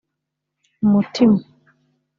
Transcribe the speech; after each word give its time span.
umutima 0.89 1.37